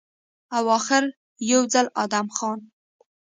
[0.55, 1.03] او اخر
[1.51, 2.59] يو ځل ادم خان